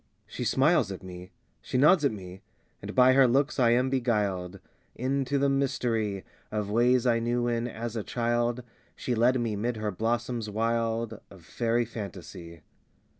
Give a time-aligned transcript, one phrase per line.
[0.27, 1.29] IV She smiles at me;
[1.61, 2.41] she nods at me;
[2.81, 4.59] And by her looks I am beguiled
[4.95, 8.63] Into the mystery Of ways I knew when, as a child,
[8.95, 12.61] She led me 'mid her blossoms wild Of faery fantasy.